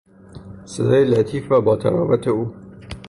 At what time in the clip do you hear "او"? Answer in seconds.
2.27-2.53